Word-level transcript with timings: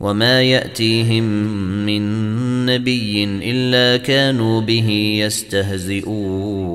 وما 0.00 0.42
ياتيهم 0.42 1.24
من 1.86 2.02
نبي 2.66 3.24
الا 3.24 3.96
كانوا 3.96 4.60
به 4.60 5.18
يستهزئون 5.24 6.70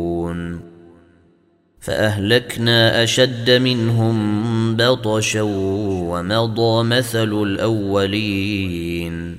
فاهلكنا 1.79 3.03
اشد 3.03 3.51
منهم 3.51 4.75
بطشا 4.75 5.41
ومضى 5.41 6.83
مثل 6.83 7.43
الاولين 7.43 9.35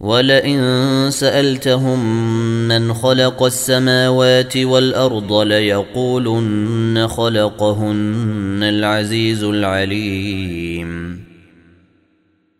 ولئن 0.00 0.60
سالتهم 1.10 2.28
من 2.68 2.94
خلق 2.94 3.42
السماوات 3.42 4.56
والارض 4.56 5.32
ليقولن 5.32 7.08
خلقهن 7.08 8.58
العزيز 8.62 9.44
العليم 9.44 11.31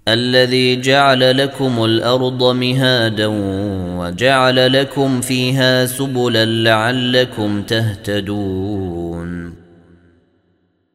الذي 0.08 0.80
جعل 0.80 1.38
لكم 1.38 1.84
الأرض 1.84 2.56
مهادا 2.56 3.26
وجعل 3.98 4.72
لكم 4.72 5.20
فيها 5.20 5.86
سبلا 5.86 6.44
لعلكم 6.44 7.62
تهتدون. 7.62 9.54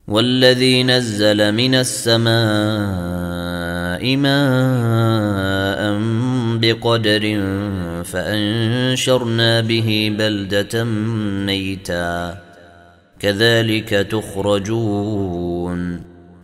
والذي 0.07 0.83
نزل 0.83 1.51
من 1.51 1.75
السماء 1.75 2.35
ماء 4.15 5.97
بقدر 6.57 7.41
فأنشرنا 8.03 9.61
به 9.61 10.15
بلدة 10.17 10.83
ميتا. 11.45 12.37
كذلك 13.19 13.89
تخرجون. 13.89 16.06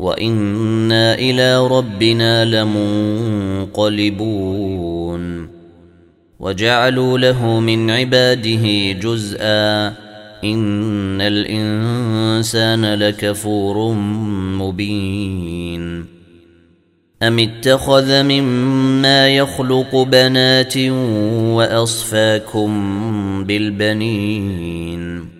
وأنا 0.00 1.14
إلى 1.14 1.66
ربنا 1.66 2.44
لمنقلبون 3.84 5.48
وجعلوا 6.40 7.18
له 7.18 7.60
من 7.60 7.90
عباده 7.90 8.92
جزءا 8.92 9.88
ان 10.44 11.20
الانسان 11.20 12.94
لكفور 12.94 13.92
مبين 14.58 16.06
ام 17.22 17.38
اتخذ 17.38 18.22
مما 18.22 19.28
يخلق 19.28 19.96
بنات 19.96 20.76
واصفاكم 21.56 22.70
بالبنين 23.44 25.39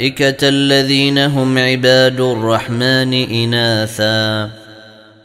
الملائكة 0.00 0.48
الذين 0.48 1.18
هم 1.18 1.58
عباد 1.58 2.20
الرحمن 2.20 3.14
إناثا 3.14 4.50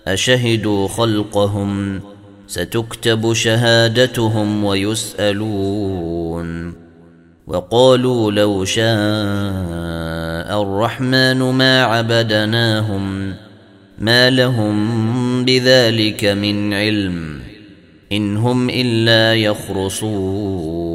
أشهدوا 0.08 0.88
خلقهم 0.88 2.02
ستكتب 2.48 3.34
شهادتهم 3.34 4.64
ويسألون 4.64 6.06
وقالوا 7.48 8.32
لو 8.32 8.66
شاء 8.66 8.86
الرحمن 10.62 11.40
ما 11.40 11.84
عبدناهم 11.84 13.34
ما 14.00 14.30
لهم 14.30 15.46
بذلك 15.46 16.26
من 16.26 16.74
علم 16.74 17.40
إن 18.12 18.38
هم 18.38 18.70
إلا 18.70 19.36
يخرصون 19.36 20.95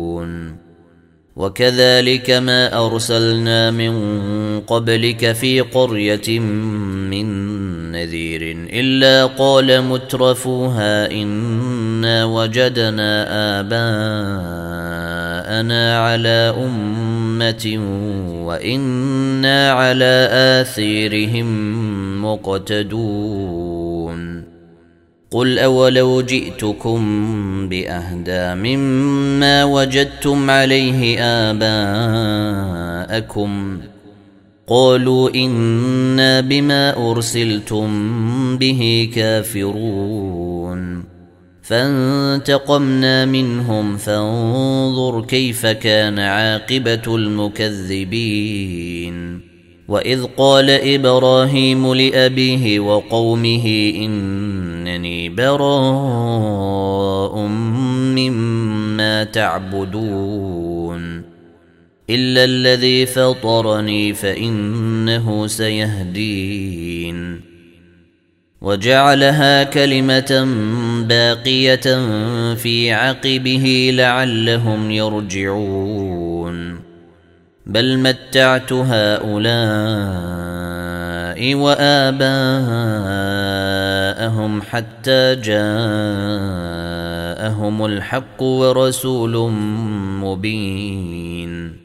وكذلك 1.41 2.29
ما 2.29 2.85
أرسلنا 2.85 3.71
من 3.71 3.93
قبلك 4.59 5.31
في 5.31 5.61
قرية 5.61 6.39
من 7.09 7.25
نذير 7.91 8.41
إلا 8.73 9.25
قال 9.25 9.81
مترفوها 9.81 11.11
إنا 11.11 12.25
وجدنا 12.25 13.27
آباءنا 13.59 14.61
على 15.99 16.55
أمة 16.57 17.79
وإنا 18.45 19.71
على 19.71 20.29
آثيرهم 20.31 21.47
مقتدون 22.25 23.71
قل 25.33 25.59
اولو 25.59 26.21
جئتكم 26.21 26.99
باهدى 27.69 28.55
مما 28.55 29.63
وجدتم 29.63 30.49
عليه 30.49 31.19
اباءكم 33.09 33.77
قالوا 34.67 35.29
أنا 35.35 36.41
بما 36.41 37.11
ارسلتم 37.11 37.87
به 38.57 39.09
كافرون 39.15 41.03
فانتقمنا 41.61 43.25
منهم 43.25 43.97
فانظر 43.97 45.21
كيف 45.21 45.65
كان 45.65 46.19
عاقبه 46.19 47.15
المكذبين 47.15 48.61
واذ 49.87 50.23
قال 50.37 50.69
إبراهيم 50.69 51.93
لابيه 51.93 52.79
وقومه 52.79 53.93
انني 53.95 54.50
براء 55.41 57.37
مما 58.15 59.23
تعبدون. 59.23 61.21
إلا 62.09 62.43
الذي 62.43 63.05
فطرني 63.05 64.13
فإنه 64.13 65.47
سيهدين. 65.47 67.41
وجعلها 68.61 69.63
كلمة 69.63 70.47
باقية 71.09 71.99
في 72.55 72.93
عقبه 72.93 73.91
لعلهم 73.93 74.91
يرجعون. 74.91 76.79
بل 77.65 77.97
متعت 77.97 78.73
هؤلاء 78.73 79.41
وآباءهم 81.55 83.40
حتى 84.61 85.35
جاءهم 85.35 85.61
الحق 87.85 88.43
ورسول 88.43 89.51
مبين. 90.21 91.81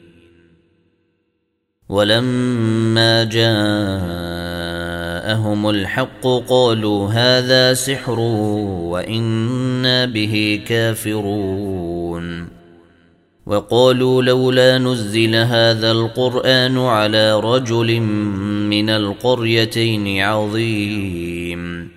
ولما 1.89 3.23
جاءهم 3.23 3.99
الحق 5.69 6.27
قالوا 6.47 7.09
هذا 7.09 7.73
سحر 7.73 8.19
وإنا 8.19 10.05
به 10.05 10.61
كافرون. 10.67 12.47
وقالوا 13.45 14.23
لولا 14.23 14.77
نزل 14.77 15.35
هذا 15.35 15.91
القرآن 15.91 16.77
على 16.77 17.39
رجل 17.39 17.99
من 18.69 18.89
القريتين 18.89 20.21
عظيم. 20.21 21.96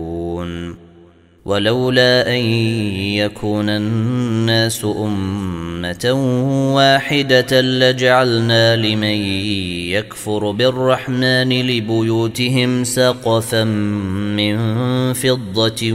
ولولا 1.51 2.27
أن 2.27 2.39
يكون 3.19 3.69
الناس 3.69 4.85
أمة 4.85 6.11
واحدة 6.75 7.61
لجعلنا 7.61 8.75
لمن 8.75 9.17
يكفر 9.91 10.51
بالرحمن 10.51 11.67
لبيوتهم 11.67 12.83
سقفا 12.83 13.63
من 13.63 14.57
فضة 15.13 15.93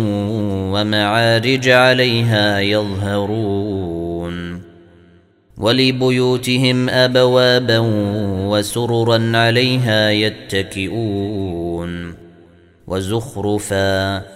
ومعارج 0.72 1.68
عليها 1.68 2.60
يظهرون 2.60 4.60
ولبيوتهم 5.58 6.88
أبوابا 6.88 7.78
وسررا 8.48 9.36
عليها 9.36 10.10
يتكئون 10.10 12.14
وزخرفا 12.86 14.35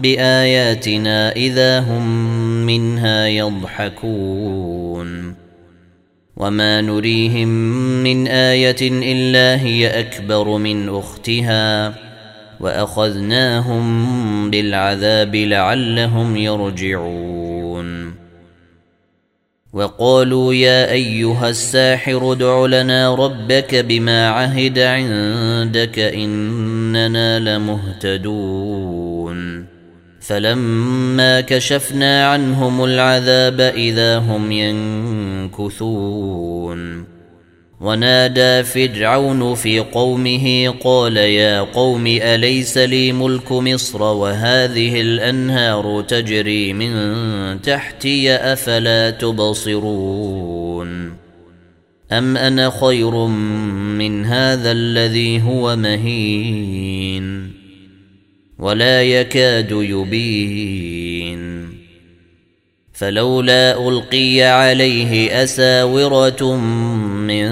بآياتنا 0.00 1.32
إذا 1.32 1.80
هم 1.80 2.26
منها 2.66 3.26
يضحكون. 3.26 5.10
وما 6.36 6.80
نريهم 6.80 7.48
من 8.02 8.28
آية 8.28 8.82
إلا 8.82 9.62
هي 9.62 10.00
أكبر 10.00 10.56
من 10.58 10.88
أختها 10.88 11.94
وأخذناهم 12.60 14.50
بالعذاب 14.50 15.36
لعلهم 15.36 16.36
يرجعون. 16.36 18.14
وقالوا 19.72 20.54
يا 20.54 20.92
أيها 20.92 21.48
الساحر 21.48 22.32
ادع 22.32 22.66
لنا 22.66 23.14
ربك 23.14 23.74
بما 23.74 24.28
عهد 24.30 24.78
عندك 24.78 25.98
إننا 25.98 27.38
لمهتدون. 27.58 28.90
فلما 30.20 31.40
كشفنا 31.40 32.26
عنهم 32.26 32.84
العذاب 32.84 33.60
إذا 33.60 34.18
هم 34.18 34.52
ينكثون. 35.52 37.10
ونادى 37.80 38.62
فرعون 38.62 39.54
في 39.54 39.78
قومه 39.78 40.74
قال 40.84 41.16
يا 41.16 41.60
قوم 41.60 42.06
أليس 42.06 42.78
لي 42.78 43.12
ملك 43.12 43.52
مصر 43.52 44.02
وهذه 44.02 45.00
الأنهار 45.00 46.02
تجري 46.08 46.72
من 46.72 47.62
تحتي 47.62 48.32
أفلا 48.34 49.10
تبصرون؟ 49.10 50.90
أم 52.12 52.36
أنا 52.36 52.70
خير 52.80 53.26
من 53.96 54.24
هذا 54.24 54.72
الذي 54.72 55.42
هو 55.42 55.76
مهين؟ 55.76 57.59
ولا 58.60 59.02
يكاد 59.02 59.70
يبين. 59.70 61.40
فلولا 62.92 63.88
ألقي 63.88 64.42
عليه 64.42 65.42
أساورة 65.42 66.56
من 66.56 67.50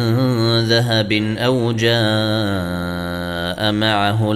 ذهب 0.61 1.13
أو 1.39 1.73
جاء 1.73 1.99
معه 3.73 4.33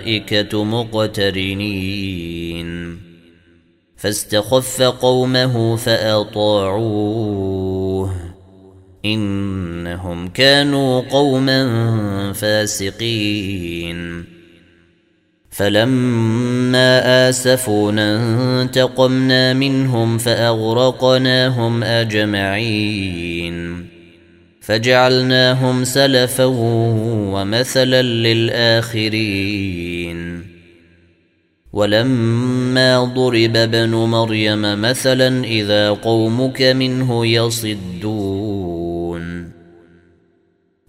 الملائكة 0.00 0.64
مقترنين. 0.64 2.66
فاستخف 3.96 4.82
قومه 4.82 5.76
فأطاعوه. 5.76 7.75
إنهم 9.04 10.28
كانوا 10.28 11.00
قوما 11.00 12.32
فاسقين. 12.32 14.24
فلما 15.50 17.28
آسفونا 17.28 18.62
انتقمنا 18.62 19.52
منهم 19.52 20.18
فأغرقناهم 20.18 21.82
أجمعين. 21.82 23.86
فجعلناهم 24.60 25.84
سلفا 25.84 26.44
ومثلا 27.34 28.02
للآخرين. 28.02 29.36
ولما 31.72 33.04
ضرب 33.04 33.56
ابن 33.56 33.90
مريم 33.90 34.80
مثلا 34.80 35.44
إذا 35.44 35.90
قومك 35.90 36.62
منه 36.62 37.26
يصدون. 37.26 38.55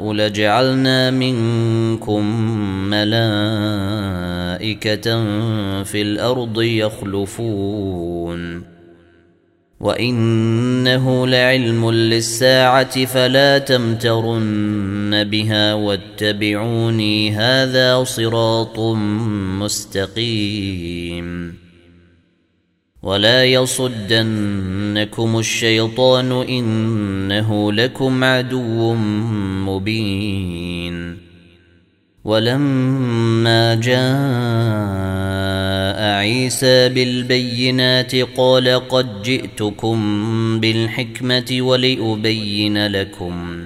لجعلنا 0.00 1.10
منكم 1.10 2.24
ملائكة 2.90 3.24
في 5.82 6.02
الأرض 6.02 6.62
يخلفون. 6.62 8.62
وإنه 9.80 11.26
لعلم 11.26 11.90
للساعة 11.90 13.04
فلا 13.04 13.58
تمترن 13.58 15.24
بها 15.24 15.74
واتبعوني 15.74 17.30
هذا 17.30 18.04
صراط 18.04 18.78
مستقيم. 19.60 21.59
ولا 23.02 23.44
يصدنكم 23.44 25.38
الشيطان 25.38 26.32
إنه 26.32 27.72
لكم 27.72 28.24
عدو 28.24 28.94
مبين. 29.66 31.16
ولما 32.24 33.74
جاء 33.74 34.00
عيسى 36.18 36.88
بالبينات 36.88 38.16
قال 38.16 38.88
قد 38.88 39.22
جئتكم 39.22 40.00
بالحكمة 40.60 41.56
ولأبين 41.60 42.86
لكم. 42.86 43.60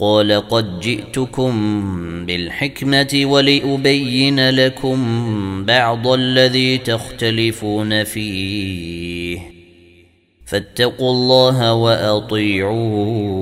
قال 0.00 0.48
قد 0.48 0.80
جئتكم 0.80 1.52
بالحكمة 2.26 3.20
ولأبين 3.24 4.50
لكم 4.50 4.98
بعض 5.64 6.06
الذي 6.06 6.78
تختلفون 6.78 8.04
فيه. 8.04 9.38
فاتقوا 10.46 11.10
الله 11.10 11.74
وأطيعون. 11.74 13.38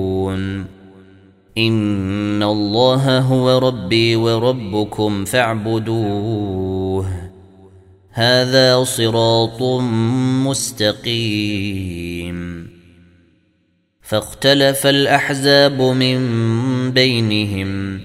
إن 1.57 2.43
الله 2.43 3.19
هو 3.19 3.57
ربي 3.57 4.15
وربكم 4.15 5.25
فاعبدوه. 5.25 7.07
هذا 8.11 8.83
صراط 8.83 9.61
مستقيم. 10.47 12.37
فاختلف 14.07 14.87
الأحزاب 14.87 15.81
من 15.81 16.19
بينهم. 16.91 17.99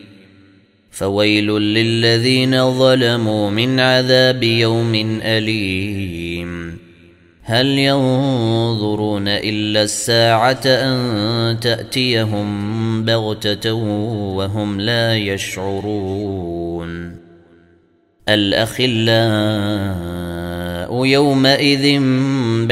فويل 0.91 1.47
للذين 1.47 2.79
ظلموا 2.79 3.51
من 3.51 3.81
عذاب 3.81 4.43
يوم 4.43 5.21
أليم. 5.23 6.79
هل 7.43 7.67
ينظرون 7.67 9.29
إلا 9.29 9.83
الساعة 9.83 10.63
أن 10.67 11.61
تأتيهم 11.61 13.05
بغتة 13.05 13.73
وهم 13.73 14.81
لا 14.81 15.17
يشعرون. 15.17 17.17
الأخلاء 18.29 21.07
يومئذ 21.07 22.01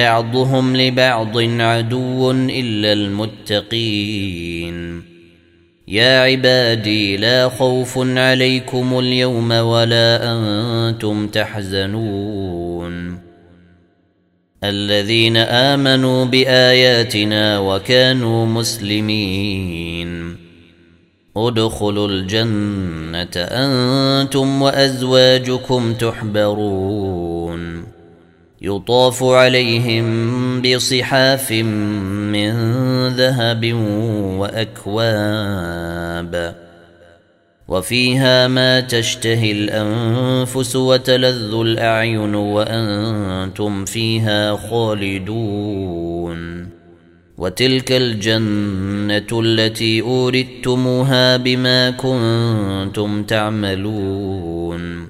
بعضهم 0.00 0.76
لبعض 0.76 1.38
عدو 1.38 2.30
إلا 2.30 2.92
المتقين. 2.92 4.76
يا 5.88 6.20
عبادي 6.20 7.16
لا 7.16 7.48
خوف 7.48 7.98
عليكم 7.98 8.98
اليوم 8.98 9.50
ولا 9.50 10.20
أنتم 10.22 11.26
تحزنون. 11.26 13.18
الذين 14.64 15.36
آمنوا 15.36 16.24
بآياتنا 16.24 17.58
وكانوا 17.58 18.46
مسلمين. 18.46 20.36
ادخلوا 21.36 22.08
الجنة 22.08 23.36
أنتم 23.36 24.62
وأزواجكم 24.62 25.94
تحبرون. 25.94 27.60
يطاف 28.62 29.22
عليهم 29.22 30.62
بصحاف 30.62 31.52
من 31.52 32.52
ذهب 33.08 33.72
وأكواب. 34.38 36.30
وفيها 37.68 38.48
ما 38.48 38.80
تشتهي 38.80 39.52
الأنفس 39.52 40.76
وتلذ 40.76 41.54
الأعين 41.54 42.34
وأنتم 42.34 43.84
فيها 43.84 44.56
خالدون. 44.56 46.68
وتلك 47.38 47.92
الجنة 47.92 49.40
التي 49.40 50.02
اوردتموها 50.02 51.36
بما 51.36 51.90
كنتم 51.90 53.22
تعملون. 53.22 55.09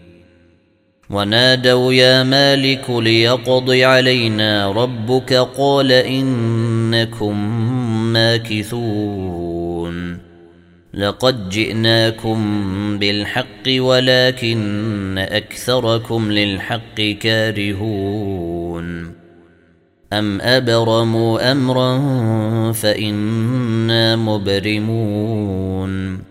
ونادوا 1.11 1.93
يا 1.93 2.23
مالك 2.23 2.89
ليقض 2.89 3.71
علينا 3.71 4.71
ربك 4.71 5.33
قال 5.33 5.91
إنكم 5.91 7.35
ماكثون. 8.13 10.17
لقد 10.93 11.49
جئناكم 11.49 12.39
بالحق 12.99 13.67
ولكن 13.67 15.17
أكثركم 15.17 16.31
للحق 16.31 17.01
كارهون. 17.01 19.11
أم 20.13 20.41
أبرموا 20.41 21.51
أمرا 21.51 22.01
فإنا 22.71 24.15
مبرمون. 24.15 26.30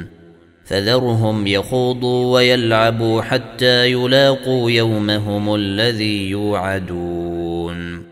فذرهم 0.71 1.47
يخوضوا 1.47 2.33
ويلعبوا 2.33 3.21
حتى 3.21 3.91
يلاقوا 3.91 4.71
يومهم 4.71 5.55
الذي 5.55 6.29
يوعدون. 6.29 8.03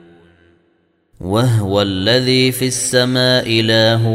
وهو 1.22 1.82
الذي 1.82 2.52
في 2.52 2.68
السماء 2.68 3.44
إله 3.48 4.08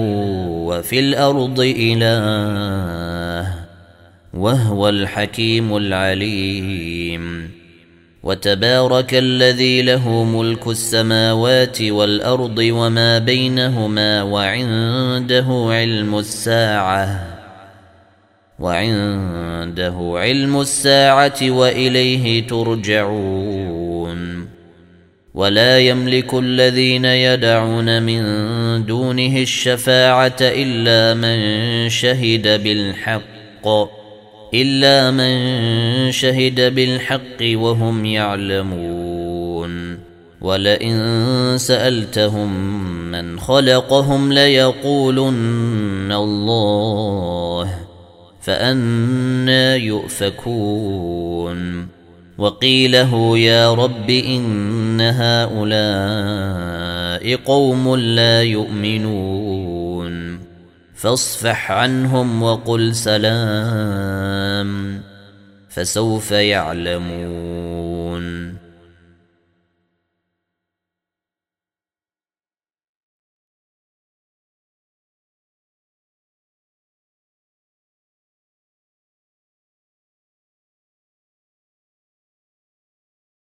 وفي 0.67 0.99
الأرض 0.99 1.61
إله. 1.61 3.55
وهو 4.35 4.89
الحكيم 4.89 5.77
العليم. 5.77 7.51
وتبارك 8.23 9.15
الذي 9.15 9.83
له 9.83 10.25
ملك 10.25 10.67
السماوات 10.67 11.83
والأرض 11.83 12.59
وما 12.59 13.19
بينهما 13.19 14.23
وعنده 14.23 15.47
علم 15.71 16.19
الساعة. 16.19 17.34
وعنده 18.59 20.13
علم 20.17 20.61
الساعة 20.61 21.51
وإليه 21.51 22.47
ترجعون. 22.47 24.15
ولا 25.35 25.79
يملك 25.79 26.35
الذين 26.35 27.05
يدعون 27.05 28.03
من 28.03 28.23
دونه 28.87 29.37
الشفاعة 29.37 30.37
إلا 30.41 31.15
من 31.15 31.89
شهد 31.89 32.63
بالحق 32.63 33.69
إلا 34.55 35.11
من 35.11 36.13
شهد 36.13 36.75
بالحق 36.75 37.41
وهم 37.43 38.05
يعلمون. 38.05 39.35
ولئن 40.41 41.55
سألتهم 41.59 42.51
من 43.11 43.41
خلقهم 43.41 44.33
ليقولن 44.33 46.13
الله 46.13 47.84
فأنا 48.45 49.77
يؤفكون. 49.77 51.89
وقيله 52.39 53.39
يا 53.39 53.75
رب 53.75 54.11
إن 54.11 55.01
هؤلاء 55.01 55.75
قوم 57.37 57.97
لا 57.97 58.43
يؤمنون. 58.43 60.39
فاصفح 60.95 61.73
عنهم 61.73 62.43
وقل 62.43 62.95
سلام. 62.95 64.71
فسوف 65.69 66.31
يعلمون. 66.31 67.54